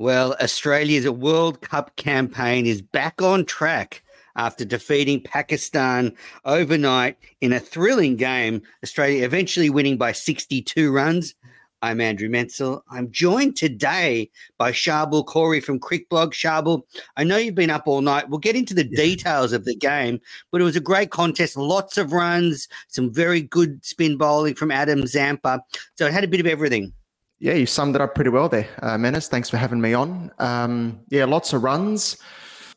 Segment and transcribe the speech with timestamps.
[0.00, 4.02] Well, Australia's World Cup campaign is back on track
[4.34, 8.62] after defeating Pakistan overnight in a thrilling game.
[8.82, 11.34] Australia eventually winning by 62 runs.
[11.82, 12.80] I'm Andrew Menczel.
[12.90, 16.32] I'm joined today by Charbel Corey from Crickblog.
[16.32, 16.84] Charbel,
[17.18, 18.30] I know you've been up all night.
[18.30, 20.18] We'll get into the details of the game,
[20.50, 21.58] but it was a great contest.
[21.58, 25.62] Lots of runs, some very good spin bowling from Adam Zampa.
[25.96, 26.94] So it had a bit of everything.
[27.42, 28.98] Yeah, you summed it up pretty well there, uh.
[29.20, 30.30] Thanks for having me on.
[30.38, 32.18] Um, yeah, lots of runs,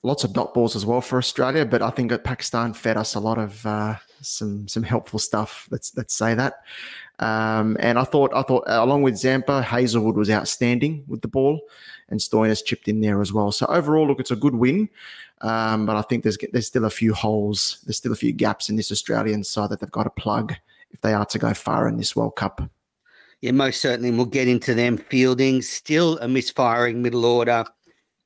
[0.04, 3.16] lots of dot balls as well for Australia, but I think that Pakistan fed us
[3.16, 5.68] a lot of uh, some some helpful stuff.
[5.70, 6.62] Let's let's say that.
[7.20, 11.28] Um, and I thought I thought uh, along with Zampa, Hazlewood was outstanding with the
[11.28, 11.60] ball,
[12.08, 13.52] and Stoinis chipped in there as well.
[13.52, 14.90] So overall, look, it's a good win.
[15.42, 18.70] Um, but I think there's there's still a few holes, there's still a few gaps
[18.70, 20.54] in this Australian side that they've got to plug
[20.92, 22.62] if they are to go far in this World Cup.
[23.44, 24.10] Yeah, most certainly.
[24.10, 25.62] We'll get into them fielding.
[25.62, 27.66] Still a misfiring middle order.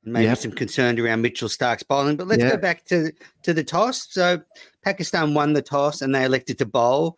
[0.03, 0.37] and Maybe Yep.
[0.37, 2.17] some concern around Mitchell Starc's bowling.
[2.17, 2.51] But let's Yeah.
[2.51, 3.11] go back to,
[3.41, 4.05] to the toss.
[4.13, 4.39] So
[4.83, 7.17] Pakistan won the toss and they elected to bowl.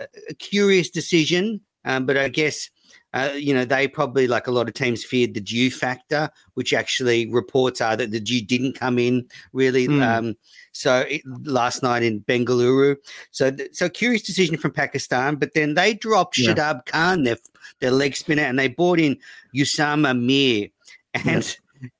[0.00, 2.68] A, a curious decision, um, but I guess,
[3.14, 6.72] uh, you know, they probably, like a lot of teams, feared the dew factor, which
[6.74, 9.88] actually reports are that the dew didn't come in really.
[9.88, 10.02] Mm.
[10.02, 10.36] Um,
[10.72, 12.96] so it, last night in Bengaluru.
[13.30, 16.52] So, th- so curious decision from Pakistan, but then they dropped Yeah.
[16.52, 17.38] Shadab Khan, their,
[17.80, 19.16] their leg spinner, and they brought in
[19.54, 20.68] Usama Mir.
[21.14, 21.56] And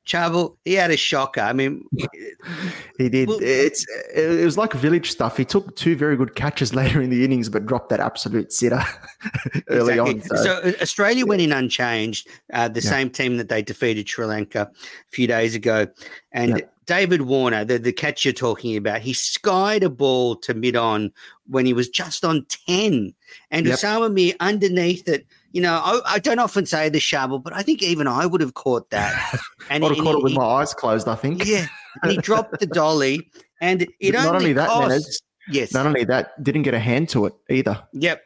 [0.07, 1.41] Charbel, he had a shocker.
[1.41, 1.85] I mean,
[2.99, 3.29] He did.
[3.29, 5.37] Well- it's it was like village stuff.
[5.37, 8.83] He took two very good catches later in the innings, but dropped that absolute sitter
[9.69, 10.21] early exactly.
[10.31, 10.39] on.
[10.43, 12.91] So, uh, Australia went in unchanged, uh, the Yeah.
[12.91, 15.87] same team that they defeated Sri Lanka a few days ago.
[16.33, 16.65] And Yeah.
[16.87, 21.11] David Warner, the, the catch you're talking about, he skied a ball to mid on
[21.49, 23.13] when he was just on 10.
[23.51, 23.77] And Yep.
[23.79, 25.27] Usama Mir underneath it,
[25.57, 28.43] you know, I, I don't often say the shovel, but I think even I would
[28.43, 29.15] have caught that.
[29.71, 31.09] And I'd have caught he- it with he- my eyes closed.
[31.09, 31.47] I think.
[31.47, 31.67] Yeah.
[32.03, 33.31] And he dropped the dolly.
[33.63, 35.73] And it But not only, only that, cost, Menners, yes.
[35.73, 37.83] not only that, didn't get a hand to it either.
[37.95, 38.23] Yep.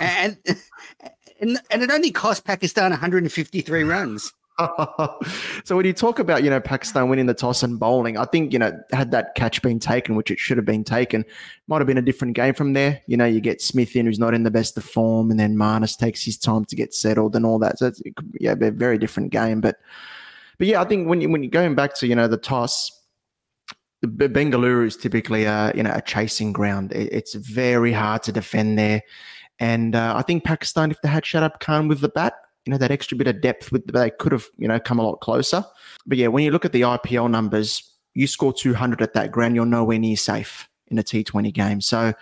[0.00, 0.38] And,
[1.40, 4.32] and and it only cost Pakistan 153 runs.
[5.64, 8.52] so when you talk about you know Pakistan winning the toss and bowling, I think
[8.52, 11.24] you know had that catch been taken, which it should have been taken,
[11.68, 13.02] might have been a different game from there.
[13.06, 15.56] You know, you get Smith in who's not in the best of form, and then
[15.56, 17.78] Marnus takes his time to get settled and all that.
[17.78, 19.60] So it could, yeah, be a very different game.
[19.60, 19.76] But
[20.56, 22.92] but yeah, I think when you when you're going back to you know the toss.
[24.04, 26.92] Bengaluru is typically a you know a chasing ground.
[26.92, 29.02] It's very hard to defend there,
[29.58, 32.34] and uh, I think Pakistan, if they had Shadab Khan with the bat,
[32.66, 35.02] you know that extra bit of depth, with they could have you know come a
[35.02, 35.64] lot closer.
[36.06, 37.82] But yeah, when you look at the IPL numbers,
[38.14, 41.80] you score 200 at that ground, you're nowhere near safe in a T20 game.
[41.80, 42.12] So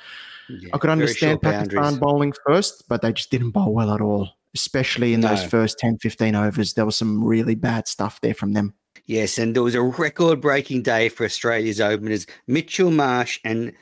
[0.73, 1.99] I could understand Pakistan boundaries.
[1.99, 5.99] bowling first, but they just didn't bowl well at all, especially in those first 10,
[5.99, 6.75] 15 overs.
[6.75, 8.75] There was some really bad stuff there from them.
[9.07, 12.27] Yes, and there was a record breaking day for Australia's openers.
[12.47, 13.73] Mitchell Marsh and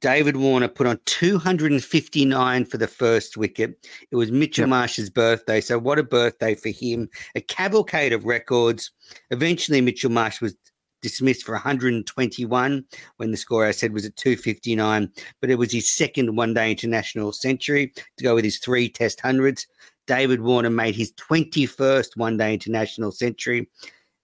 [0.00, 3.88] David Warner put on 259 for the first wicket.
[4.10, 4.68] It was Mitchell Yep.
[4.68, 5.60] Marsh's birthday.
[5.60, 7.08] So, what a birthday for him.
[7.34, 8.92] A cavalcade of records.
[9.30, 10.54] Eventually, Mitchell Marsh was
[11.02, 12.84] dismissed for 121
[13.16, 15.10] when the score I said was at 259,
[15.40, 19.20] but it was his second one day international century to go with his three test
[19.20, 19.66] hundreds.
[20.06, 23.68] David Warner made his 21st one day international century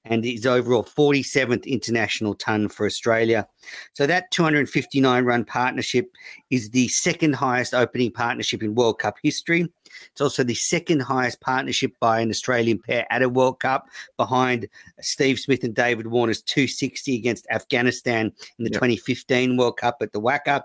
[0.05, 3.47] and his overall 47th international ton for Australia.
[3.95, 6.11] So that 259 run partnership
[6.51, 9.69] is the second highest opening partnership in World Cup history.
[10.13, 14.69] It's also the second highest partnership by an Australian pair at a World Cup, behind
[15.01, 18.81] Steve Smith and David Warner's 260 against Afghanistan in the yep.
[18.81, 20.63] 2015 World Cup at the WACA.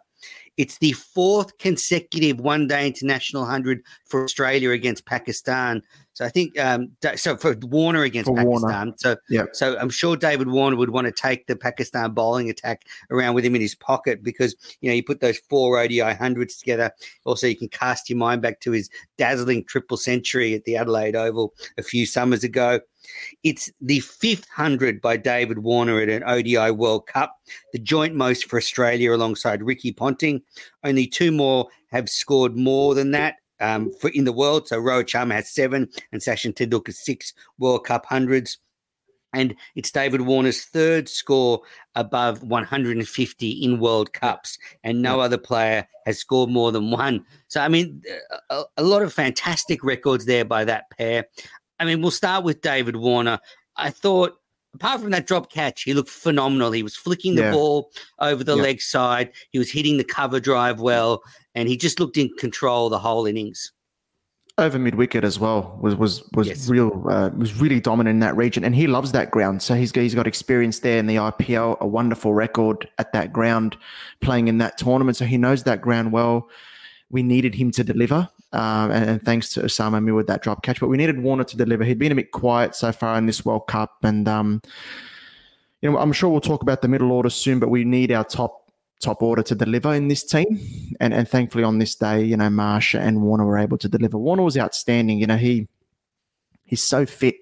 [0.58, 5.82] It's the fourth consecutive one day international 100 for Australia against Pakistan.
[6.14, 8.88] So I think um, so for Warner against for Pakistan.
[8.88, 8.94] Warner.
[8.98, 9.46] So yeah.
[9.54, 13.46] so I'm sure David Warner would want to take the Pakistan bowling attack around with
[13.46, 16.92] him in his pocket because you know you put those four ODI hundreds together.
[17.24, 21.16] Also, you can cast your mind back to his dazzling triple century at the Adelaide
[21.16, 22.82] Oval a few summers ago.
[23.44, 27.36] It's the fifth hundred by David Warner at an ODI World Cup,
[27.74, 30.42] the joint most for Australia alongside Ricky Ponting.
[30.84, 34.68] Only two more have scored more than that um, for in the world.
[34.68, 38.58] So Rohit Sharma has seven and Sachin Tendulkar six World Cup hundreds.
[39.34, 41.62] And it's David Warner's third score
[41.94, 47.24] above 150 in World Cups, and no other player has scored more than one.
[47.48, 48.02] So, I mean,
[48.50, 51.28] a, a lot of fantastic records there by that pair.
[51.80, 53.40] I mean, we'll start with David Warner.
[53.76, 54.40] I thought
[54.74, 56.72] apart from that drop catch, he looked phenomenal.
[56.72, 57.52] He was flicking the yeah.
[57.52, 58.64] ball over the yeah.
[58.64, 59.32] leg side.
[59.52, 61.24] He was hitting the cover drive well,
[61.56, 63.72] and he just looked in control the whole innings.
[64.58, 66.68] Over mid wicket as well was was was yes.
[66.68, 69.62] real uh, was really dominant in that region, and he loves that ground.
[69.62, 73.78] So he's he's got experience there in the IPL, a wonderful record at that ground,
[74.20, 75.16] playing in that tournament.
[75.16, 76.50] So he knows that ground well.
[77.12, 80.62] We needed him to deliver, um, and, and, thanks to Usama Mir with that drop
[80.64, 80.80] catch.
[80.80, 81.84] But we needed Warner to deliver.
[81.84, 84.62] He'd been a bit quiet so far in this World Cup, and um,
[85.82, 87.60] you know I'm sure we'll talk about the middle order soon.
[87.60, 90.60] But we need our top top order to deliver in this team,
[91.00, 94.18] and and thankfully on this day, you know Marsh and Warner were able to deliver.
[94.18, 95.20] Warner was outstanding.
[95.20, 95.68] You know he
[96.66, 97.38] he's so fit,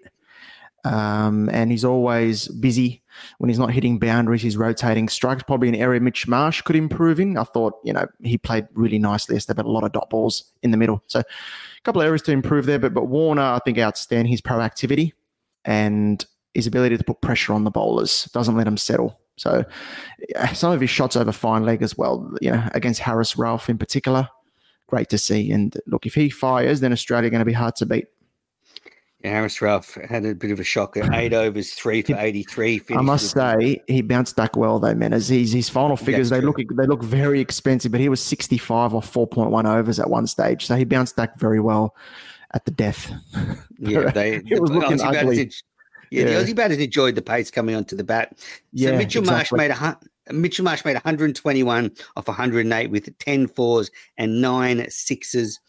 [0.94, 3.04] um, and he's always busy
[3.38, 5.44] when he's not hitting boundaries, he's rotating strikes.
[5.44, 7.38] Probably an area Mitch Marsh could improve in.
[7.38, 10.52] I thought, you know, he played really nicely yesterday, but a lot of dot balls
[10.64, 11.04] in the middle.
[11.08, 12.80] So a couple of areas to improve there.
[12.80, 15.14] But but Warner, I think, outstanding his proactivity
[15.66, 16.24] and
[16.54, 18.26] his ability to put pressure on the bowlers.
[18.34, 19.20] Doesn't let them settle.
[19.38, 19.64] So
[20.54, 23.78] some of his shots over fine leg as well, you know, against Haris Rauf in
[23.78, 24.28] particular.
[24.88, 25.52] Great to see.
[25.52, 28.08] And look, if he fires, then Australia are going to be hard to beat.
[29.24, 31.08] Haris Rauf had a bit of a shocker.
[31.14, 32.82] Eight overs, three for eighty-three.
[32.92, 35.14] I must say he bounced back well though, man.
[35.14, 36.54] As his, his final figures, That's they true.
[36.58, 40.10] look they look very expensive, but he was sixty-five or four point one overs at
[40.10, 41.96] one stage, so he bounced back very well
[42.54, 43.12] at the death.
[43.80, 45.36] Yeah, they it the, was looking Aussie ugly.
[45.38, 45.64] Batters,
[46.10, 48.34] yeah, yeah, the Aussie batters enjoyed the pace coming onto the bat.
[48.40, 49.56] So yeah, Mitchell exactly.
[49.56, 55.60] Marsh made a Mitchell Marsh made 121 off 108 with 10 fours and nine sixes.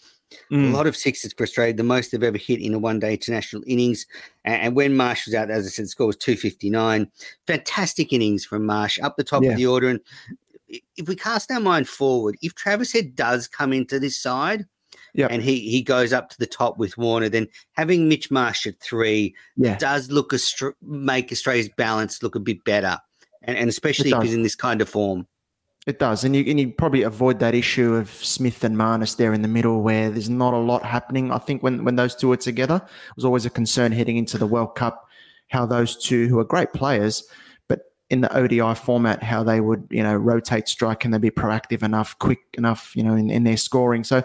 [0.52, 0.72] Mm.
[0.72, 3.12] A lot of sixes for Australia, the most they've ever hit in a one day
[3.12, 4.06] international innings.
[4.44, 7.10] And when Marsh was out, as I said, the score was 259.
[7.46, 9.50] Fantastic innings from Marsh up the top yeah.
[9.50, 9.88] of the order.
[9.88, 10.00] And
[10.68, 14.66] if we cast our mind forward, if Travis Head does come into this side,
[15.14, 15.30] Yep.
[15.32, 17.28] and he he goes up to the top with Warner.
[17.28, 19.76] Then having Mitch Marsh at three yeah.
[19.78, 20.38] does look a
[20.82, 22.98] make Australia's balance look a bit better,
[23.42, 25.26] and, and especially if he's in this kind of form.
[25.88, 29.32] It does, and you and you probably avoid that issue of Smith and Marnus there
[29.32, 31.32] in the middle, where there's not a lot happening.
[31.32, 34.36] I think when when those two are together, it was always a concern heading into
[34.36, 35.08] the World Cup
[35.48, 37.26] how those two, who are great players,
[37.68, 41.30] but in the ODI format, how they would you know rotate strike and they be
[41.30, 44.04] proactive enough, quick enough, you know, in, in their scoring.
[44.04, 44.22] So,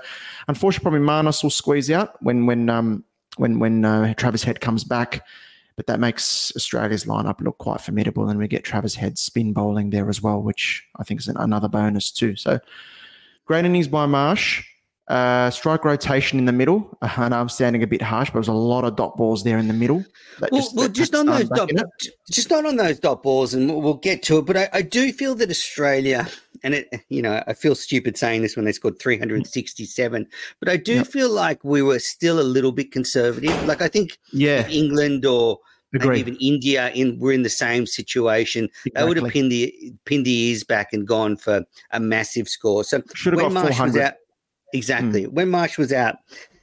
[0.50, 3.06] unfortunately, probably Marnus will squeeze out when when um
[3.38, 5.26] when when uh, Travis Head comes back
[5.76, 8.30] but that makes Australia's lineup look quite formidable.
[8.30, 11.68] And we get Travis Head spin bowling there as well, which I think is another
[11.68, 12.36] bonus too.
[12.36, 12.60] So
[13.46, 14.64] great innings by Marsh.
[15.10, 16.98] Uh, strike rotation in the middle.
[17.02, 19.44] Uh, I know I'm sounding a bit harsh, but there's a lot of dot balls
[19.44, 20.06] there in the middle.
[20.40, 21.70] Well, just, well, just on those dot,
[22.32, 24.46] just not on those dot balls, and we'll, we'll get to it.
[24.46, 26.26] But I, I, do feel that Australia,
[26.64, 30.28] and it, you know, I feel stupid saying this when they scored 367,
[30.60, 31.08] but I do yep.
[31.08, 33.66] feel like we were still a little bit conservative.
[33.66, 35.60] Like I think, yeah, England or
[36.16, 38.66] even India in were in the same situation.
[38.66, 38.92] Exactly.
[38.96, 42.84] They would have pinned the pinned the ears back and gone for a massive score.
[42.84, 44.02] So should have got Marsh 400.
[44.02, 44.14] out,
[44.74, 45.34] exactly mm.
[45.34, 46.16] when Marsh was out,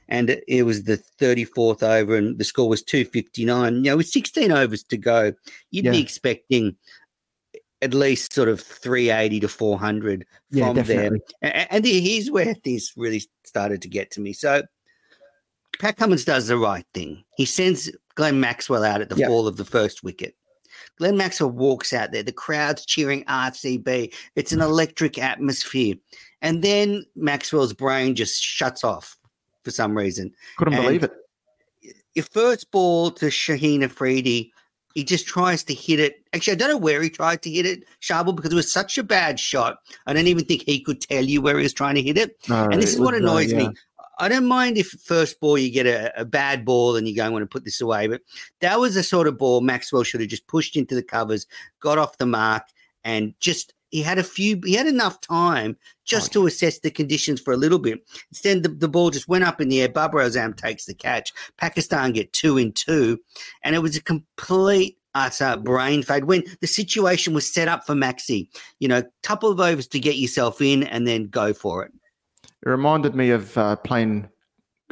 [0.09, 3.75] and it was the 34th over, and the score was 259.
[3.75, 5.33] You know, with 16 overs to go,
[5.71, 5.91] you'd yeah.
[5.91, 6.75] be expecting
[7.81, 11.21] at least sort of 380 to 400 yeah, from definitely.
[11.41, 11.51] there.
[11.55, 14.33] And, and here's where this really started to get to me.
[14.33, 14.63] So
[15.79, 17.23] Pat Cummins does the right thing.
[17.37, 19.27] He sends Glenn Maxwell out at the yep.
[19.27, 20.35] fall of the first wicket.
[20.97, 22.23] Glenn Maxwell walks out there.
[22.23, 24.13] The crowd's cheering RCB.
[24.35, 25.95] It's an electric atmosphere.
[26.41, 29.17] And then Maxwell's brain just shuts off
[29.63, 30.31] for some reason.
[30.57, 31.13] Couldn't And believe it.
[32.13, 34.51] Your first ball to Shaheen Afridi,
[34.93, 36.23] he just tries to hit it.
[36.33, 38.97] Actually, I don't know where he tried to hit it, Charbel, because it was such
[38.97, 39.79] a bad shot.
[40.07, 42.37] I don't even think he could tell you where he was trying to hit it.
[42.47, 43.69] No, and this it is what uh, annoys yeah.
[43.69, 43.73] me.
[44.19, 47.25] I don't mind if first ball you get a, a bad ball and you go,
[47.25, 48.07] I want to put this away.
[48.07, 48.21] But
[48.59, 51.47] that was the sort of ball Maxwell should have just pushed into the covers,
[51.79, 52.63] got off the mark,
[53.03, 57.39] and just he had a few, he had enough time just to assess the conditions
[57.39, 57.99] for a little bit.
[58.29, 59.89] Instead, the, the ball just went up in the air.
[59.89, 61.31] Babar Azam takes the catch.
[61.57, 63.19] Pakistan get two in two,
[63.63, 67.93] and it was a complete utter brain fade when the situation was set up for
[67.93, 68.47] Maxi.
[68.79, 71.91] You know, couple of overs to get yourself in and then go for it.
[72.43, 74.29] It reminded me of uh, playing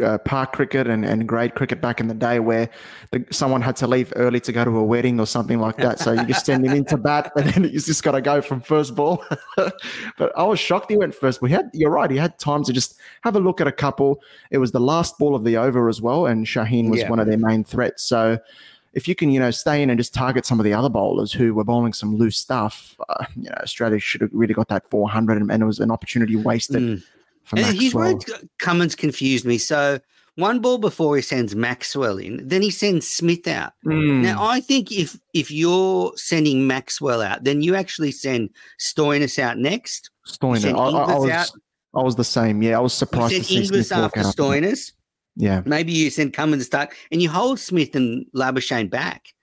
[0.01, 2.69] uh, park cricket and, and grade cricket back in the day where
[3.11, 5.99] the, someone had to leave early to go to a wedding or something like that.
[5.99, 8.61] So you just send him into bat and then he's just got to go from
[8.61, 9.23] first ball.
[10.17, 11.41] but I was shocked he went first.
[11.41, 14.21] We had, you're right, he had time to just have a look at a couple.
[14.51, 17.09] It was the last ball of the over as well, and Shaheen was Yeah.
[17.09, 18.03] one of their main threats.
[18.03, 18.39] So
[18.93, 21.31] if you can, you know, stay in and just target some of the other bowlers
[21.31, 24.89] who were bowling some loose stuff, uh, you know, Australia should have really got that
[24.89, 26.81] 400 and, and it was an opportunity wasted.
[26.81, 27.03] Mm.
[27.55, 28.39] And here's where Maxwell.
[28.59, 29.57] Cummins confused me.
[29.57, 29.99] So
[30.35, 33.73] one ball before he sends Maxwell in, then he sends Smith out.
[33.85, 34.21] Mm.
[34.21, 39.57] Now I think if if you're sending Maxwell out, then you actually send Stoinis out
[39.57, 40.11] next.
[40.27, 40.65] Stoinis.
[40.65, 41.51] I, I, I was, out.
[41.95, 42.61] I was the same.
[42.61, 44.21] Yeah, I was You surprised see Inglis after.
[44.21, 44.93] Stoinis.
[45.35, 49.33] Yeah, Maybe you send Cummins start and you hold Smith and Labuschagne back.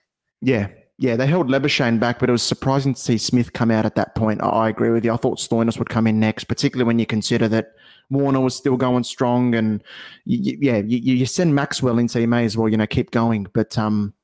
[0.43, 1.17] yeah, yeah.
[1.17, 4.15] They held Labuschagne back, but it was surprising to see Smith come out at that
[4.15, 4.43] point.
[4.43, 5.12] I, I agree with you.
[5.12, 7.73] I thought Stoinis would come in next, particularly when you consider that
[8.11, 9.83] Warner was still going strong, and
[10.25, 12.87] you, you- yeah, you, you send Maxwell in, so you may as well, you know,
[12.87, 13.47] keep going.
[13.53, 14.15] But um,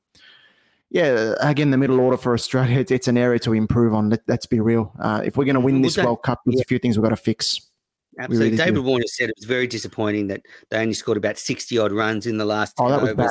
[0.90, 4.10] yeah, again, the middle order for Australia, it's, it's an area to improve on.
[4.10, 4.92] Let, let's be real.
[5.00, 6.96] Uh, if we're going to win Well, this that- World Cup, there's a few things
[6.98, 7.68] we've got to fix.
[8.18, 8.44] Absolutely.
[8.50, 8.82] really David do.
[8.82, 12.36] Warner said it was very disappointing that they only scored about 60 odd runs in
[12.36, 13.30] the last 10 Oh, that was overs.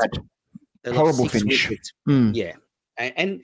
[0.84, 0.96] bad.
[0.96, 1.70] Horrible finish.
[2.10, 2.36] Mm.
[2.36, 2.54] Yeah.
[3.02, 3.42] And, and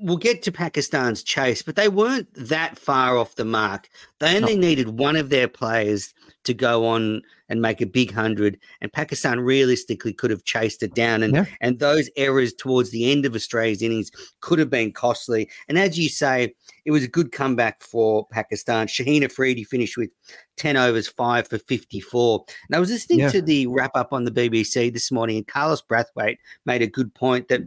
[0.00, 3.88] we'll get to Pakistan's chase, but they weren't that far off the mark.
[4.20, 6.14] They only needed one of their players
[6.44, 10.94] to go on and make a big hundred, and Pakistan realistically could have chased it
[10.94, 11.22] down.
[11.22, 11.44] And Yeah.
[11.60, 15.48] and those errors towards the end of Australia's innings could have been costly.
[15.68, 16.54] And as you say,
[16.84, 18.86] it was a good comeback for Pakistan.
[18.86, 20.10] Shaheen Afridi finished with
[20.58, 22.44] 10 overs, five for 54.
[22.68, 23.30] And I was listening Yeah.
[23.30, 27.14] to the wrap up on the BBC this morning, and Carlos Brathwaite made a good
[27.14, 27.62] point that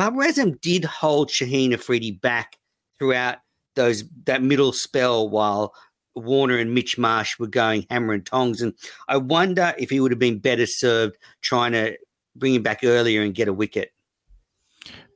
[0.00, 2.56] Babar Azam did hold Shaheen Afridi back
[2.98, 3.36] throughout
[3.74, 5.74] those that middle spell while
[6.14, 8.62] Warner and Mitch Marsh were going hammer and tongs.
[8.62, 8.72] And
[9.08, 11.98] I wonder if he would have been better served trying to
[12.34, 13.92] bring him back earlier and get a wicket.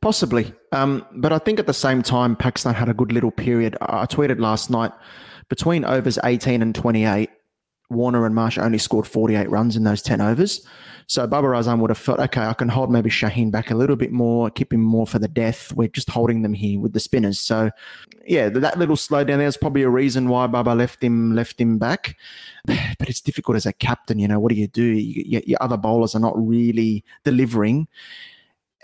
[0.03, 0.53] Possibly.
[0.73, 3.79] Um, but I think at the same time, Pakistan had a good little period.
[3.81, 4.93] I tweeted last night
[5.49, 7.31] between overs 18 and 28,
[7.91, 10.67] Warner and Marsh only scored 48 runs in those 10 overs.
[11.07, 13.97] So Babar Azam would have felt, okay, I can hold maybe Shaheen back a little
[13.97, 15.71] bit more, keep him more for the death.
[15.75, 17.39] We're just holding them here with the spinners.
[17.39, 17.71] So,
[18.27, 22.17] yeah, that little slowdown there's probably a reason why Babar left him left him back.
[22.99, 24.19] But it's difficult as a captain.
[24.19, 24.83] You know, what do you do?
[24.83, 27.87] You, your other bowlers are not really delivering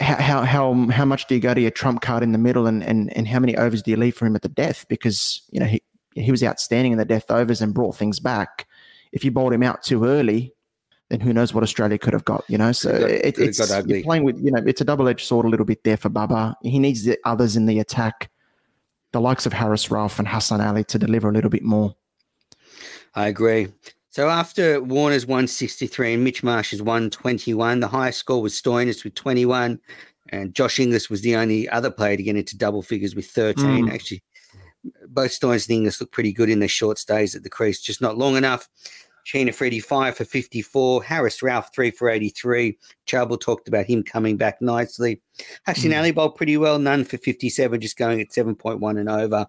[0.01, 2.67] how how how how much do you go to your trump card in the middle,
[2.67, 4.87] and and and how many overs do you leave for him at the death?
[4.89, 5.83] Because you know he
[6.15, 8.67] he was outstanding in the death overs and brought things back.
[9.13, 10.55] If you bowled him out too early,
[11.09, 12.45] then who knows what Australia could have got?
[12.49, 15.27] You know, so got- it, it's you're playing with you know it's a double edged
[15.27, 16.57] sword a little bit there for Babar.
[16.63, 18.31] He needs the others in the attack,
[19.13, 21.95] the likes of Haris Rauf and Hassan Ali to deliver a little bit more.
[23.15, 23.69] I agree.
[24.11, 29.79] So after Warner's 163 and Mitch Marsh's 121, the highest score was Stoinis with 21,
[30.31, 33.87] and Josh Inglis was the only other player to get into double figures with 13.
[33.87, 33.93] Mm.
[33.93, 34.23] Actually,
[35.09, 38.01] both Stoinis and Inglis look pretty good in their short stays at the crease, just
[38.01, 38.69] not long enough.
[39.27, 41.03] Shaheen Afridi, 5 for 54.
[41.03, 42.79] Haris Rauf, 3 for 83.
[43.07, 45.21] Charbel talked about him coming back nicely.
[45.67, 45.99] Hassan hmm.
[45.99, 49.47] Ali bowled pretty well, none for 57, just going at 7.1 and over.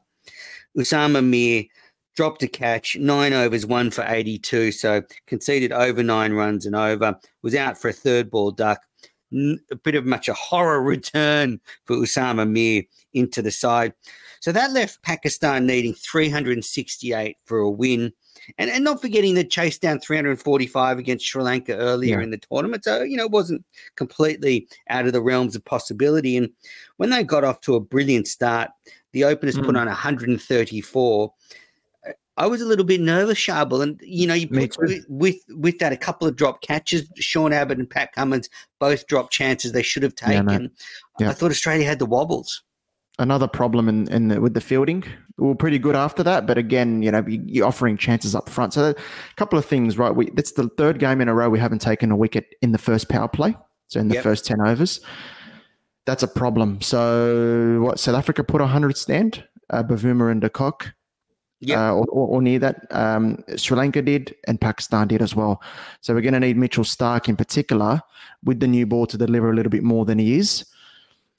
[0.78, 1.64] Usama Mir
[2.16, 4.72] dropped a catch, nine overs, one for 82.
[4.72, 7.18] So conceded over nine runs and over.
[7.42, 8.82] Was out for a third ball duck.
[9.34, 12.84] A bit of much a horror return for Usama Mir
[13.14, 13.94] into the side.
[14.42, 18.12] So that left Pakistan needing 368 for a win.
[18.58, 22.24] And, and not forgetting the chase down 345 against Sri Lanka earlier Yeah.
[22.24, 22.84] in the tournament.
[22.84, 23.64] So, you know, it wasn't
[23.96, 26.36] completely out of the realms of possibility.
[26.38, 26.50] And
[26.98, 28.72] when they got off to a brilliant start,
[29.14, 29.82] the openers put Mm.
[29.82, 31.34] on 134.
[32.38, 35.78] I was a little bit nervous, Charbel, and you know, you put with, with with
[35.80, 37.08] that a couple of drop catches.
[37.18, 40.46] Sean Abbott and Pat Cummins both dropped chances they should have taken.
[40.48, 40.72] mate.
[41.20, 41.30] Yeah.
[41.30, 42.64] I thought Australia had the wobbles.
[43.20, 45.04] Another problem in, in the, with the fielding.
[45.38, 48.50] We were pretty good after that, but again, you know, you, are offering chances up
[48.50, 48.74] front.
[48.74, 48.96] So a
[49.36, 50.16] couple of things, right?
[50.16, 52.78] We that's the third game in a row we haven't taken a wicket in the
[52.78, 53.56] first power play.
[53.88, 54.24] So in the yep.
[54.24, 55.02] first ten overs,
[56.06, 56.82] that's a problem.
[56.82, 58.00] So what?
[58.00, 60.94] South Africa put a hundred stand, uh, Bavuma and de Kock.
[61.64, 62.88] Yeah, uh, or, or, or, near that.
[62.90, 65.62] Um, Sri Lanka did, and Pakistan did as well.
[66.02, 68.02] So we're going to need Mitchell Starc in particular
[68.44, 70.66] with the new ball to deliver a little bit more than he is,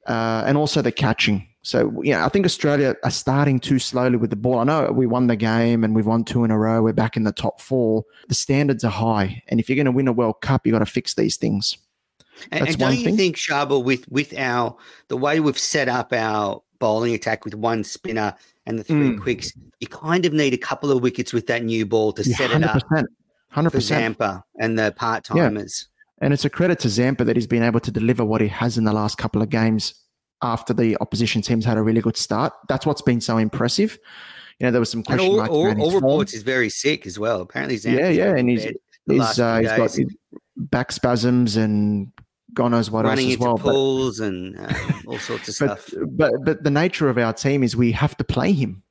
[0.07, 1.47] uh, and also the catching.
[1.63, 4.59] So yeah, I think Australia are starting too slowly with the ball.
[4.59, 6.83] I know we won the game and we've won two in a row.
[6.83, 8.05] We're back in the top four.
[8.29, 10.81] The standards are high, and if you're going to win a World Cup, you have
[10.81, 11.79] got to fix these things.
[12.51, 13.17] And, and don't you thing.
[13.17, 14.77] think, Charbel, with with our
[15.09, 18.35] the way we've set up our bowling attack with one spinner
[18.67, 19.21] and the three mm.
[19.21, 22.51] quicks, you kind of need a couple of wickets with that new ball to set
[22.51, 22.83] it up.
[23.51, 24.17] Hundred percent.
[24.17, 25.87] Zampa and the part timers.
[25.87, 25.92] Yeah.
[26.23, 28.79] And it's a credit to Zampa that he's been able to deliver what he has
[28.79, 29.95] in the last couple of games
[30.41, 32.53] after the opposition teams had a really good start.
[32.69, 33.99] That's what's been so impressive.
[34.59, 35.51] You know, there was some question all, marks.
[35.51, 37.41] All, all reports is very sick as well.
[37.41, 38.65] Apparently, Zampa's yeah, yeah, and he's
[39.07, 39.99] he's, uh, he's got
[40.57, 42.13] back spasms and
[42.55, 43.59] God knows what running else as well.
[43.59, 44.75] pools but, and uh,
[45.09, 46.01] all sorts of but, stuff.
[46.07, 48.83] But but the nature of our team is we have to play him.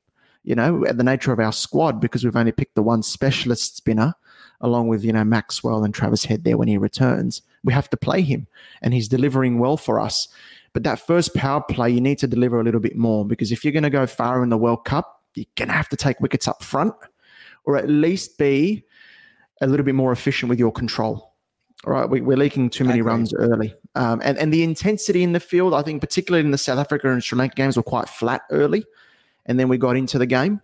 [0.43, 4.15] You know, the nature of our squad because we've only picked the one specialist spinner,
[4.61, 7.41] along with you know Maxwell and Travis Head there when he returns.
[7.63, 8.47] We have to play him,
[8.81, 10.27] and he's delivering well for us.
[10.73, 13.65] But that first power play, you need to deliver a little bit more because if
[13.65, 16.19] you're going to go far in the World Cup, you're going to have to take
[16.21, 16.93] wickets up front,
[17.65, 18.83] or at least be
[19.59, 21.31] a little bit more efficient with your control
[21.85, 22.09] right?
[22.09, 23.73] We, are leaking too many runs early.
[23.95, 27.11] Um, and, and the intensity in the field, I think, particularly in the South Africa
[27.11, 28.85] and Sri Lanka games, were quite flat early.
[29.45, 30.61] And then we got into the game.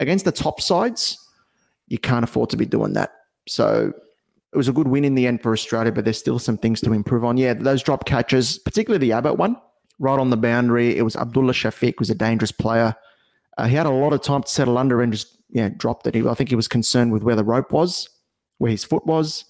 [0.00, 1.18] Against the top sides,
[1.88, 3.12] you can't afford to be doing that.
[3.46, 3.92] So
[4.52, 6.80] it was a good win in the end for Australia, but there's still some things
[6.82, 7.36] to improve on.
[7.36, 9.56] Yeah, those drop catches, particularly the Abbott one,
[9.98, 10.96] right on the boundary.
[10.96, 12.94] It was Abdullah Shafiq was a dangerous player.
[13.58, 16.14] Uh, he had a lot of time to settle under and just yeah dropped it.
[16.14, 18.08] He, I think he was concerned with where the rope was,
[18.58, 19.44] where his foot was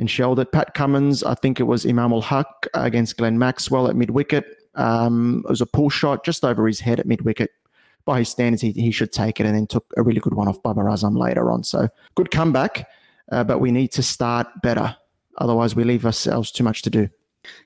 [0.00, 0.50] and shelled it.
[0.50, 4.46] Pat Cummins, I think it was Imam ul Haq against Glenn Maxwell at mid wicket.
[4.74, 7.50] Um, it was a pull shot just over his head at mid wicket.
[8.06, 10.48] By his standards, he, he should take it and then took a really good one
[10.48, 11.62] off Babar Azam later on.
[11.62, 12.88] So good comeback,
[13.30, 14.96] uh, but we need to start better.
[15.38, 17.08] Otherwise, we leave ourselves too much to do.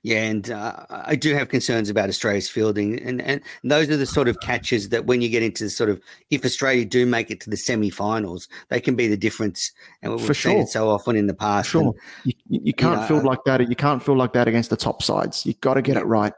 [0.02, 4.06] Yeah, and uh, I do have concerns about Australia's fielding, and and those are the
[4.06, 6.00] sort of catches that when you get into the sort of
[6.30, 9.72] if Australia do make it to the semi-finals, they can be the difference.
[10.02, 10.62] And we've For seen sure.
[10.62, 11.70] it so often in the past.
[11.70, 13.68] Sure, and, you, you, can't you know, field like that.
[13.68, 15.44] You can't feel like that against the top sides.
[15.44, 16.34] You've got to get it right.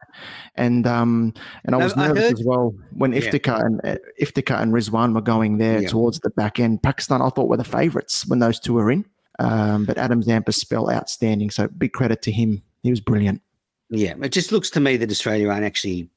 [0.55, 1.35] And um
[1.65, 3.67] and I was no, nervous heard, as well when Iftikhar yeah.
[3.67, 5.89] and uh, Iftikhar and Rizwan were going there yeah.
[5.89, 6.83] towards the back end.
[6.83, 9.05] Pakistan, I thought were the favourites when those two were in.
[9.38, 11.51] Um, but Adam Zampa's spell outstanding.
[11.51, 13.42] So big credit to him he was brilliant.
[13.90, 16.09] Yeah, it just looks to me that Australia aren't actually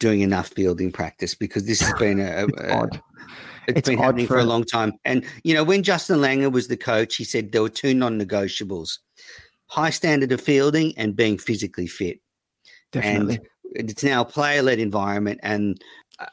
[0.00, 3.02] doing enough fielding practice because this has been a, it's a, odd.
[3.68, 4.92] it's, it's been happening for, for a long time.
[5.04, 8.98] And you know, when Justin Langer was the coach, he said there were two non-negotiables:
[9.66, 12.20] high standard of fielding and being physically fit.
[12.92, 13.40] Definitely.
[13.76, 15.80] And it's now a player-led environment, and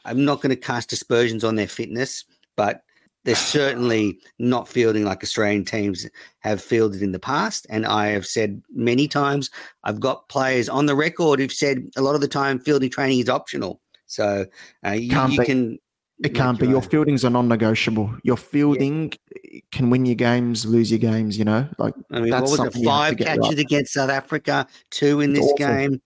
[0.04, 2.24] I'm not going to cast aspersions on their fitness,
[2.56, 2.82] but
[3.26, 6.08] they're certainly not fielding like Australian teams
[6.38, 7.66] have fielded in the past.
[7.68, 9.50] And I have said many times,
[9.82, 13.18] I've got players on the record who've said a lot of the time fielding training
[13.18, 13.80] is optional.
[14.06, 14.46] So
[14.86, 15.78] uh, you, you can.
[16.22, 16.68] It can't be.
[16.68, 18.16] Your fieldings are non-negotiable.
[18.22, 19.12] Your fielding
[19.44, 19.60] yeah.
[19.70, 21.36] can win your games, lose your games.
[21.36, 22.84] You know, like I mean, that's what was it?
[22.84, 23.58] Five catches right.
[23.58, 26.00] against South Africa, two in this game.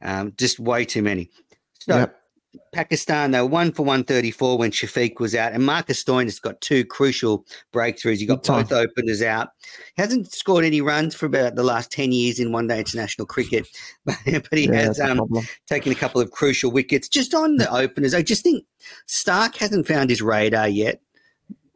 [0.00, 1.28] Um, just way too many.
[1.80, 2.21] So yep.
[2.72, 6.60] Pakistan, they were one for 134 when Shafiq was out, and Marcus Stoinis has got
[6.60, 8.18] two crucial breakthroughs.
[8.18, 9.50] He got both openers out.
[9.94, 13.26] He hasn't scored any runs for about the last 10 years in one day international
[13.26, 13.66] cricket,
[14.04, 15.22] but, but he yeah, has um,
[15.66, 17.08] taken a couple of crucial wickets.
[17.08, 18.64] Just on the openers, I just think
[19.08, 21.00] Starc hasn't found his radar yet.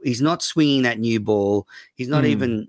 [0.03, 2.29] He's not swinging that new ball, he's not mm.
[2.29, 2.69] even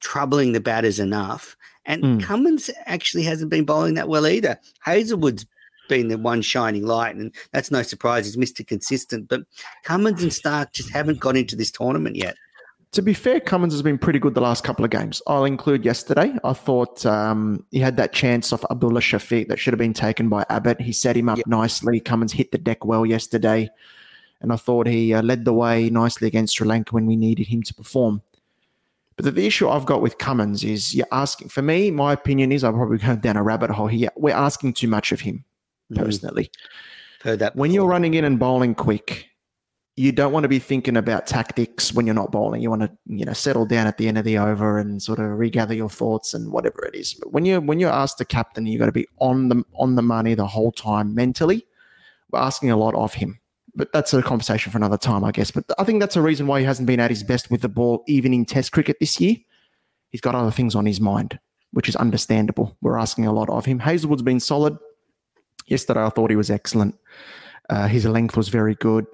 [0.00, 1.56] troubling the batters enough.
[1.86, 2.22] And mm.
[2.22, 4.58] Cummins actually hasn't been bowling that well either.
[4.80, 5.46] Hazlewood's
[5.88, 8.26] been the one shining light, and that's no surprise.
[8.26, 8.66] He's Mr.
[8.66, 9.42] Consistent, but
[9.82, 12.36] Cummins and Starc just haven't got into this tournament yet.
[12.92, 15.20] To be fair, Cummins has been pretty good the last couple of games.
[15.26, 16.32] I'll include yesterday.
[16.44, 20.28] I thought um, he had that chance off Abdullah Shafiq that should have been taken
[20.28, 20.80] by Abbott.
[20.80, 21.48] He set him up yep.
[21.48, 21.98] nicely.
[21.98, 23.68] Cummins hit the deck well yesterday.
[24.40, 27.48] And I thought he uh, led the way nicely against Sri Lanka when we needed
[27.48, 28.22] him to perform.
[29.16, 32.52] But the, the, issue I've got with Cummins is you're asking, for me, my opinion
[32.52, 34.10] is I'm probably going down a rabbit hole here.
[34.16, 35.44] We're asking too much of him.
[35.92, 35.96] Mm.
[35.96, 36.50] personally.
[37.22, 37.56] Heard that.
[37.56, 39.26] When you're running in and bowling quick,
[39.96, 42.60] you don't want to be thinking about tactics when you're not bowling.
[42.60, 45.20] You want to, you know, settle down at the end of the over and sort
[45.20, 47.14] of regather your thoughts and whatever it is.
[47.14, 49.94] But when you're when you're asked to captain, you got to be on the on
[49.94, 51.64] the money the whole time mentally.
[52.30, 53.38] We're asking a lot of him.
[53.76, 55.50] But that's a conversation for another time, I guess.
[55.50, 57.68] But I think that's a reason why he hasn't been at his best with the
[57.68, 59.36] ball, even in Test cricket this year.
[60.10, 61.38] He's got other things on his mind,
[61.72, 62.76] which is understandable.
[62.82, 63.80] We're asking a lot of him.
[63.80, 64.76] Hazlewood's been solid.
[65.66, 66.96] Yesterday, I thought he was excellent.
[67.70, 69.06] Uh, his length was very good.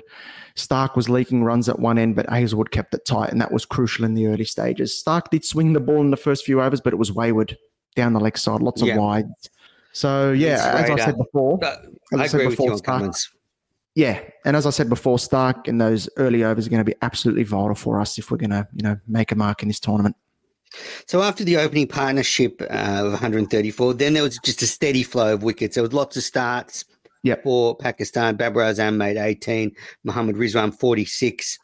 [0.57, 3.65] Starc was leaking runs at one end, but Hazlewood kept it tight, and that was
[3.65, 5.01] crucial in the early stages.
[5.07, 7.57] Starc did swing the ball in the first few overs, but it was wayward
[7.95, 8.95] down the leg side, lots Yeah.
[8.95, 9.51] of wides.
[9.93, 13.31] So yeah, as I said before, But as I said with you before, Starc- Cummins.
[13.95, 16.95] yeah, and as I said before, Starc in those early overs are going to be
[17.03, 19.81] absolutely vital for us if we're going to, you know, make a mark in this
[19.81, 20.17] tournament.
[21.07, 25.35] So after the opening partnership uh, of 134, then there was just a steady flow
[25.35, 25.75] of wickets.
[25.75, 26.85] There was lots of starts
[27.23, 27.43] Yep.
[27.43, 28.37] for Pakistan.
[28.37, 29.73] Babar Azam made 18,
[30.05, 31.59] Muhammad Rizwan 46,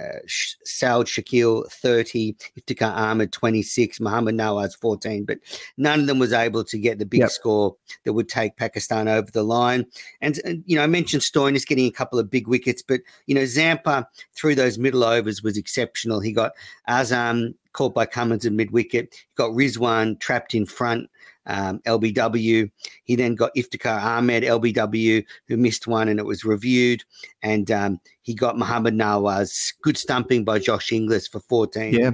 [0.00, 5.24] uh, Saud Shakeel 30, Iftikhar Ahmed 26, Muhammad Nawaz 14.
[5.24, 5.38] But
[5.76, 7.30] none of them was able to get the big Yep.
[7.30, 9.86] score that would take Pakistan over the line.
[10.20, 13.34] And, and you know, I mentioned Stoinis getting a couple of big wickets, but you
[13.34, 16.20] know, Zampa through those middle overs was exceptional.
[16.20, 16.52] He got
[16.88, 19.14] Azam caught by Cummins in mid wicket.
[19.36, 21.10] Got Rizwan trapped in front,
[21.46, 22.70] um, LBW.
[23.04, 27.04] He then got Iftikhar Ahmed, LBW, who missed one and it was reviewed.
[27.42, 31.94] And um, he got Muhammad Nawaz, good stumping by Josh Inglis for 14.
[31.94, 32.10] Yeah.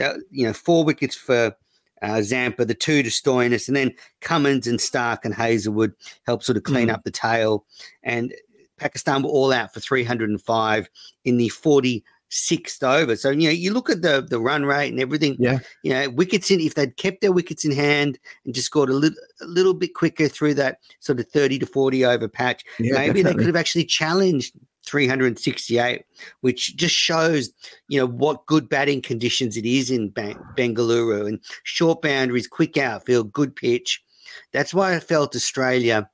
[0.00, 1.54] Uh, you know, four wickets for
[2.02, 5.92] uh, Zampa, the two to Stoinis, and then Cummins and Starc and Hazlewood
[6.24, 6.94] helped sort of clean Mm.
[6.94, 7.66] up the tail.
[8.02, 8.32] And
[8.78, 10.88] Pakistan were all out for 305
[11.24, 11.48] in the
[12.30, 13.16] 46th over.
[13.16, 15.58] So, you know, you look at the the run rate and everything, Yeah.
[15.82, 18.94] you know, wickets in, if they'd kept their wickets in hand and just scored a
[18.94, 22.94] little, a little bit quicker through that sort of 30 to 40 over patch, Yeah,
[22.94, 24.54] maybe they could have actually challenged
[24.86, 26.04] 368,
[26.40, 27.50] which just shows,
[27.88, 32.76] you know, what good batting conditions it is in Bang- Bengaluru and short boundaries, quick
[32.76, 34.02] outfield, good pitch.
[34.52, 36.08] That's why I felt Australia,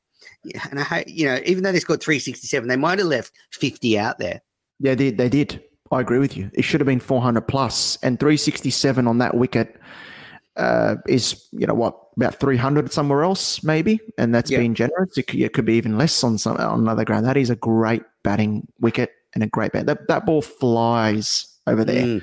[0.71, 3.99] and I, hate- you know, even though they scored 367, they might have left 50
[3.99, 4.41] out there.
[4.81, 5.63] Yeah, they, they did.
[5.93, 6.51] I agree with you.
[6.55, 9.81] It should have been 400 plus, and 367 on that wicket
[10.57, 14.59] uh, is, you know, what about 300 somewhere else, maybe, and that's Yeah.
[14.59, 15.17] being generous.
[15.19, 17.27] It could, it could be even less on some on another ground.
[17.27, 19.87] That is a great batting wicket and a great bat.
[19.87, 22.05] That that ball flies over there.
[22.07, 22.23] Mm.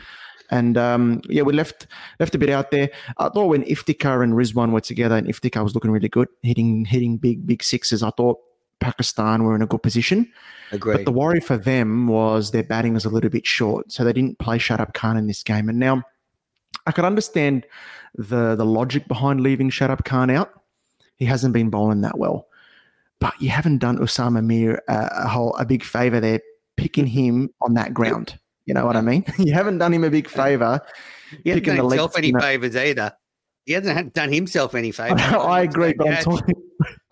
[0.49, 1.87] And um, yeah, we left
[2.19, 2.89] left a bit out there.
[3.17, 6.85] I thought when Iftikhar and Rizwan were together, and Iftikhar was looking really good, hitting
[6.85, 8.03] hitting big big sixes.
[8.03, 8.39] I thought
[8.83, 10.31] Pakistan were in a good position.
[10.71, 14.13] But the worry for them was their batting was a little bit short, so they
[14.13, 15.69] didn't play Shadab Khan in this game.
[15.69, 16.03] And now
[16.85, 17.65] I could understand
[18.15, 20.51] the the logic behind leaving Shadab Khan out.
[21.15, 22.47] He hasn't been bowling that well,
[23.19, 26.41] but you haven't done Usama Mir a, a whole a big favor there,
[26.75, 28.37] picking him on that ground.
[28.65, 29.25] You know what I mean?
[29.39, 30.81] you haven't done him a big favor.
[31.43, 33.13] he hasn't done himself any favors either.
[33.65, 35.21] He hasn't done himself any favors.
[35.21, 36.55] I agree, but I'm talking.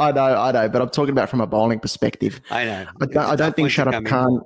[0.01, 2.41] I know, I know, but I'm talking about from a bowling perspective.
[2.49, 2.87] I know.
[3.01, 4.41] I don't, I don't think Shadab Khan.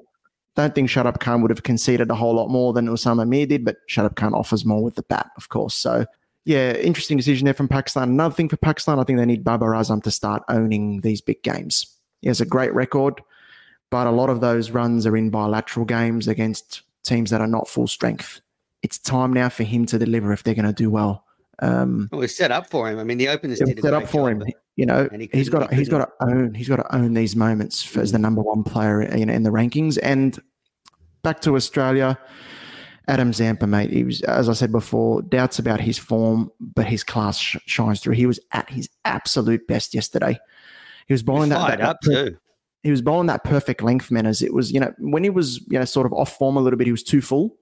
[0.56, 3.64] Don't think Shadab Khan would have conceded a whole lot more than Usama Mir did,
[3.64, 5.74] but Shadab Khan offers more with the bat, of course.
[5.74, 6.06] So,
[6.44, 8.10] yeah, interesting decision there from Pakistan.
[8.10, 11.42] Another thing for Pakistan, I think they need Babar Azam to start owning these big
[11.42, 11.88] games.
[12.22, 13.22] He has a great record,
[13.92, 17.68] but a lot of those runs are in bilateral games against teams that are not
[17.68, 18.42] full strength.
[18.82, 21.25] It's time now for him to deliver if they're going to do well.
[21.60, 23.00] Um, It was set up for him.
[23.00, 24.44] I mean, the openers did set up for him.
[24.76, 26.96] You know, he he's couldn't- got to, he he's got to own he's got to
[26.96, 29.98] own these moments for, as the number one player in, in the rankings.
[30.04, 30.38] And
[31.24, 32.18] back to Australia,
[33.08, 33.90] Adam Zampa, mate.
[33.92, 38.02] He was, as I said before, doubts about his form, but his class sh- shines
[38.02, 38.16] through.
[38.16, 40.38] He was at his absolute best yesterday.
[41.08, 42.38] He was bowling that, that- up that too.
[42.84, 44.42] he was bowling that perfect length Menners.
[44.42, 46.78] It was, you know, when he was, you know, sort of off form a little
[46.78, 47.56] bit, he was too full.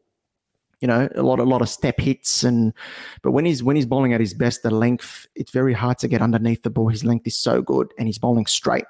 [0.84, 2.74] You know, a lot, a lot of step hits, and
[3.22, 6.10] but when he's when he's bowling at his best, the length it's very hard to
[6.10, 6.90] get underneath the ball.
[6.90, 8.84] His length is so good, and he's bowling straight.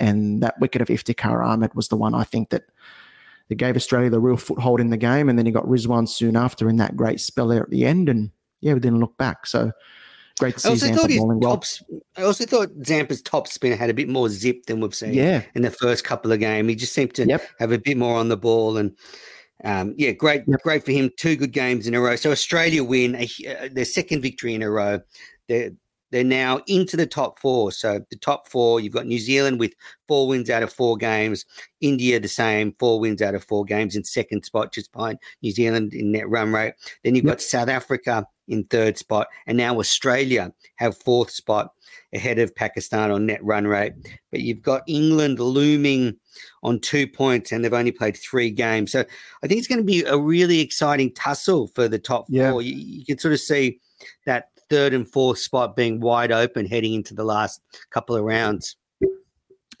[0.00, 2.64] And that wicket of Iftikhar Ahmed was the one I think that
[3.48, 5.28] that gave Australia the real foothold in the game.
[5.28, 8.08] And then he got Rizwan soon after in that great spell there at the end,
[8.08, 9.46] and yeah, we didn't look back.
[9.46, 9.70] So
[10.40, 11.62] great to I see Zampa thought bowling well.
[12.16, 15.42] I also thought Zampa's top spinner had a bit more zip than we've seen Yeah,
[15.54, 16.68] in the first couple of games.
[16.68, 17.42] He just seemed to Yep.
[17.60, 18.96] have a bit more on the ball, and
[19.64, 20.62] um, yeah, great, Yep.
[20.62, 21.10] great for him.
[21.16, 22.16] Two good games in a row.
[22.16, 25.00] So Australia win a, uh, their second victory in a row.
[25.48, 25.70] They're
[26.12, 27.72] they're now into the top four.
[27.72, 29.72] So the top four, you've got New Zealand with
[30.06, 31.44] four wins out of four games.
[31.80, 35.50] India the same, four wins out of four games in second spot, just behind New
[35.50, 36.74] Zealand in net run rate.
[37.02, 37.32] Then you've Yep.
[37.34, 41.72] got South Africa in third spot, and now Australia have fourth spot
[42.14, 43.92] ahead of Pakistan on net run rate.
[44.30, 46.16] But you've got England looming
[46.62, 48.92] on two points, and they've only played three games.
[48.92, 49.04] So
[49.42, 52.50] I think it's going to be a really exciting tussle for the top Yeah.
[52.50, 52.62] four.
[52.62, 53.80] You, you can sort of see
[54.26, 58.76] that third and fourth spot being wide open heading into the last couple of rounds.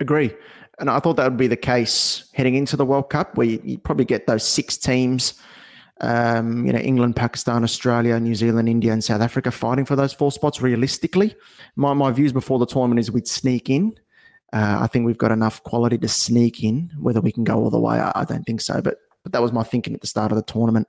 [0.00, 0.34] Agree.
[0.78, 3.60] And I thought that would be the case heading into the World Cup, where you,
[3.64, 5.34] you probably get those six teams,
[6.00, 10.12] um, you know, England, Pakistan, Australia, New Zealand, India, and South Africa fighting for those
[10.12, 11.34] four spots realistically.
[11.76, 13.98] My, my views before the tournament is we'd sneak in.
[14.52, 16.92] Uh, I think we've got enough quality to sneak in.
[16.98, 18.80] Whether we can go all the way, I, I don't think so.
[18.80, 20.86] But but that was my thinking at the start of the tournament.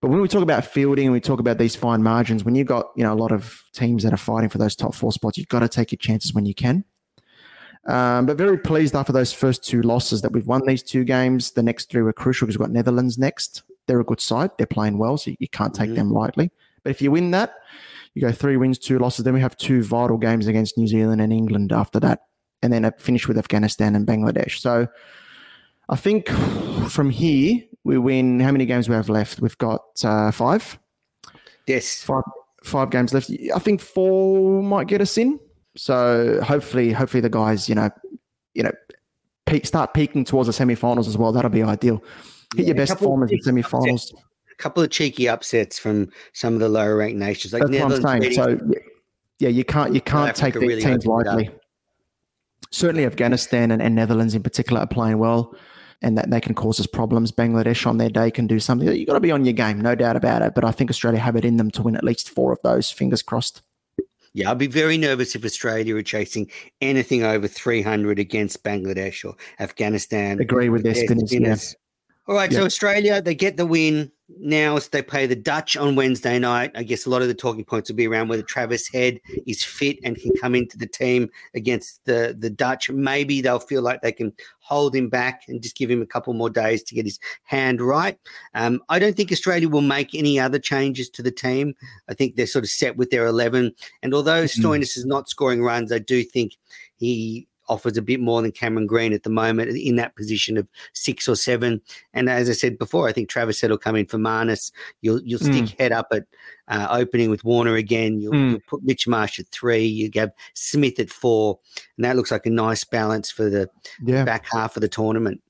[0.00, 2.66] But when we talk about fielding and we talk about these fine margins, when you've
[2.66, 5.38] got you know a lot of teams that are fighting for those top four spots,
[5.38, 6.84] you've got to take your chances when you can.
[7.86, 11.52] Um, but very pleased after those first two losses that we've won these two games.
[11.52, 13.62] The next three were crucial because we've got Netherlands next.
[13.86, 14.50] They're a good side.
[14.58, 15.96] They're playing well, so you can't take mm-hmm.
[15.96, 16.50] them lightly.
[16.82, 17.54] But if you win that,
[18.14, 19.24] you go three wins, two losses.
[19.24, 22.20] Then we have two vital games against New Zealand and England after that,
[22.62, 24.58] and then finish with Afghanistan and Bangladesh.
[24.58, 24.86] So
[25.88, 26.28] I think
[26.88, 28.40] from here we win.
[28.40, 29.40] How many games we have left?
[29.40, 30.78] We've got uh, five.
[31.66, 32.22] Yes, five.
[32.64, 33.30] Five games left.
[33.54, 35.38] I think four might get us in.
[35.76, 37.90] So hopefully, hopefully the guys, you know,
[38.54, 38.72] you know,
[39.44, 41.30] peak, start peaking towards the semi-finals as well.
[41.30, 42.02] That'll be ideal.
[42.54, 44.14] Hit yeah, your best form in the semi-finals.
[44.50, 48.06] A couple of cheeky upsets from some of the lower ranked nations, like That's what
[48.06, 48.32] I'm saying.
[48.32, 48.58] So
[49.38, 51.50] yeah, you can't you can't take these really teams lightly.
[52.70, 55.54] Certainly, Afghanistan and, and Netherlands in particular are playing well
[56.02, 57.32] and that they can cause us problems.
[57.32, 58.88] Bangladesh on their day can do something.
[58.88, 60.54] You've got to be on your game, no doubt about it.
[60.54, 62.90] But I think Australia have it in them to win at least four of those.
[62.90, 63.62] Fingers crossed.
[64.34, 66.50] Yeah, I'd be very nervous if Australia are chasing
[66.82, 70.38] anything over 300 against Bangladesh or Afghanistan.
[70.40, 71.30] Agree with their spinners.
[71.30, 71.76] spinners.
[72.28, 74.10] All right, so Australia, they get the win.
[74.40, 76.72] Now they play the Dutch on Wednesday night.
[76.74, 79.62] I guess a lot of the talking points will be around whether Travis Head is
[79.62, 82.90] fit and can come into the team against the, the Dutch.
[82.90, 86.34] Maybe they'll feel like they can hold him back and just give him a couple
[86.34, 88.18] more days to get his hand right.
[88.54, 91.76] Um, I don't think Australia will make any other changes to the team.
[92.08, 93.72] I think they're sort of set with their 11.
[94.02, 94.66] And although mm-hmm.
[94.66, 96.56] Stoinis is not scoring runs, I do think
[96.96, 100.66] he offers a bit more than Cameron Green at the moment in that position of
[100.92, 101.80] six or seven.
[102.14, 104.72] And as I said before, I think Travis Head will come in for Marnus.
[105.00, 105.78] You'll you'll stick mm.
[105.78, 106.24] Head up at
[106.68, 108.20] uh, opening with Warner again.
[108.20, 108.50] You'll, mm.
[108.50, 109.84] you'll, put Mitch Marsh at three.
[109.84, 111.58] You have Smith at four,
[111.96, 113.68] and that looks like a nice balance for the
[114.04, 114.24] yeah.
[114.24, 115.40] back half of the tournament.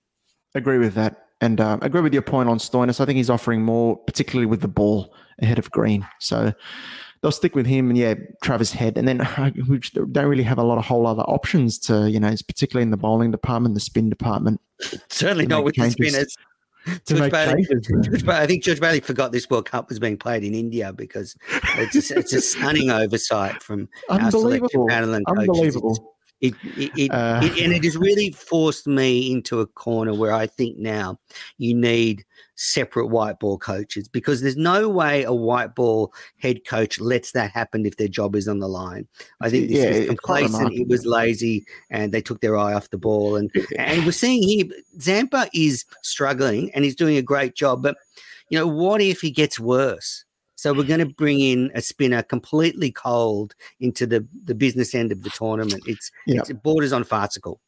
[0.54, 1.26] Agree with that.
[1.40, 3.00] And um, agree with your point on Stoinis.
[3.00, 6.06] I think he's offering more, particularly with the ball ahead of Green.
[6.18, 6.52] So
[7.20, 9.18] they'll stick with him and yeah, Travis Head, and then
[9.68, 9.78] we
[10.12, 12.96] don't really have a lot of whole other options to you know, particularly in the
[12.96, 14.60] bowling department, the spin department.
[15.08, 15.96] Certainly not with changes.
[15.96, 16.36] the spinners.
[17.06, 20.54] George Bailey, George I think George Bailey forgot this World Cup was being played in
[20.54, 21.36] India because
[21.78, 25.48] it's a, it's a stunning oversight from our selection panel and coaches.
[25.48, 26.15] Unbelievable.
[26.40, 30.32] It, it, it, uh, it, and it has really forced me into a corner where
[30.32, 31.18] I think now
[31.56, 37.00] you need separate white ball coaches because there's no way a white ball head coach
[37.00, 39.08] lets that happen if their job is on the line.
[39.40, 42.90] I think this yeah, was complacent, it was lazy, and they took their eye off
[42.90, 43.36] the ball.
[43.36, 44.66] And and we're seeing here
[45.00, 47.96] Zampa is struggling and he's doing a great job, but
[48.50, 50.25] you know what if he gets worse?
[50.56, 55.12] So we're going to bring in a spinner completely cold into the, the business end
[55.12, 55.82] of the tournament.
[55.86, 56.40] It's, yep.
[56.40, 57.60] it's it borders on farcical.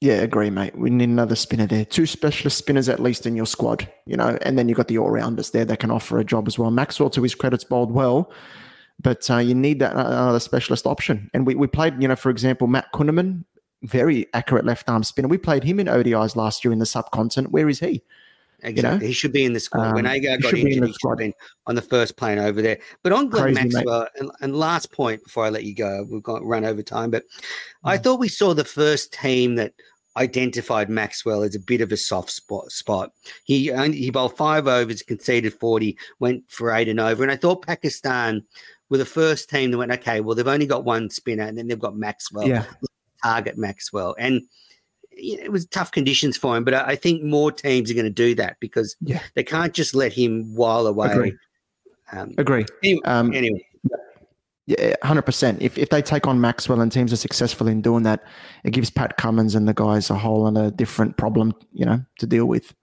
[0.00, 0.78] Yeah, agree, mate.
[0.78, 1.84] We need another spinner there.
[1.84, 4.98] Two specialist spinners at least in your squad, you know, and then you've got the
[4.98, 6.70] all rounders there that can offer a job as well.
[6.70, 8.32] Maxwell, to his credits, bowled well,
[9.02, 11.28] but uh, you need that uh, another specialist option.
[11.34, 13.44] And we, we played, you know, for example, Matt Kuhnemann,
[13.82, 15.26] very accurate left arm spinner.
[15.26, 17.52] We played him in ODIs last year in the subcontinent.
[17.52, 18.02] Where is he?
[18.62, 18.76] Exactly.
[18.76, 19.06] You know?
[19.06, 19.88] He should be in the squad.
[19.88, 21.34] Um, when Agar got injured, he should have been
[21.66, 22.78] on the first plane over there.
[23.02, 26.22] But on Glenn Crazy, Maxwell, and, and, last point before I let you go, we've
[26.22, 27.44] got run over time, but mm.
[27.84, 29.74] I thought we saw the first team that
[30.16, 32.72] identified Maxwell as a bit of a soft spot.
[32.72, 33.12] spot.
[33.44, 37.22] He he bowled five overs, conceded 40, went for eight and over.
[37.22, 38.44] And I thought Pakistan
[38.88, 41.68] were the first team that went, okay, well, they've only got one spinner and then
[41.68, 42.48] they've got Maxwell.
[42.48, 42.64] Yeah.
[43.22, 44.16] Target Maxwell.
[44.18, 44.42] And–
[45.18, 48.34] it was tough conditions for him, but I think more teams are going to do
[48.36, 49.20] that because yeah.
[49.34, 51.10] they can't just let him while away.
[51.10, 51.36] Agree.
[52.12, 52.64] Um, Agree.
[52.82, 53.64] Anyway, um, anyway.
[54.66, 55.62] Yeah, hundred percent.
[55.62, 58.22] If if they take on Maxwell and teams are successful in doing that,
[58.64, 62.04] it gives Pat Cummins and the guys a whole and a different problem, you know,
[62.18, 62.74] to deal with.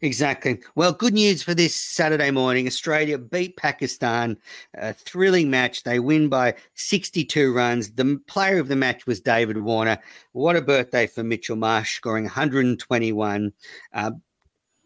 [0.00, 0.60] Exactly.
[0.74, 2.66] Well, good news for this Saturday morning.
[2.66, 4.36] Australia beat Pakistan.
[4.74, 5.82] A thrilling match.
[5.82, 7.90] They win by 62 runs.
[7.90, 9.98] The player of the match was David Warner.
[10.32, 13.52] What a birthday for Mitchell Marsh, scoring 121.
[13.92, 14.10] Uh,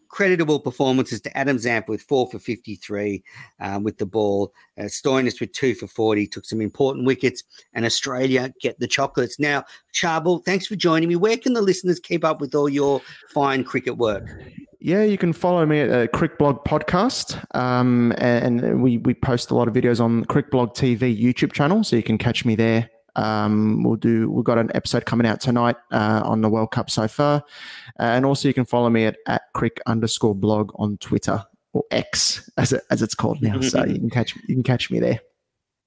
[0.09, 3.23] creditable performances to Adam Zampa with four for 53
[3.59, 4.51] um, with the ball.
[4.77, 7.43] Uh, Stoinis with two for 40 took some important wickets,
[7.73, 9.39] and Australia get the chocolates.
[9.39, 11.15] Now, Charbel, thanks for joining me.
[11.15, 13.01] Where can the listeners keep up with all your
[13.33, 14.27] fine cricket work?
[14.81, 19.55] Yeah, you can follow me at uh, Crickblog Podcast, um, and we we post a
[19.55, 22.89] lot of videos on Crickblog TV YouTube channel, so you can catch me there.
[23.17, 24.31] Um, we'll do.
[24.31, 27.43] We've got an episode coming out tonight uh, on the World Cup so far,
[27.99, 31.83] uh, and also you can follow me at at crick underscore blog on Twitter or
[31.91, 33.59] X as it, as it's called now.
[33.59, 35.19] so you can catch you can catch me there.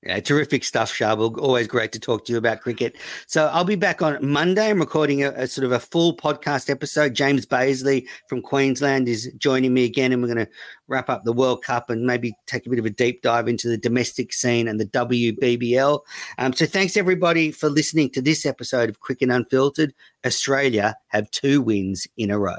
[0.05, 1.39] Yeah, terrific stuff, Charbel.
[1.39, 2.97] Always great to talk to you about cricket.
[3.29, 4.69] So I'll be back on Monday.
[4.69, 7.15] I'm recording a, a, sort of a full podcast episode.
[7.15, 10.53] James Bazley from Queensland is joining me again, and we're going to
[10.89, 13.69] wrap up the World Cup and maybe take a bit of a deep dive into
[13.69, 16.01] the domestic scene and the WBBL.
[16.39, 19.95] Um, so thanks everybody for listening to this episode of Cricket Unfiltered.
[20.27, 22.59] Australia have two wins in a row.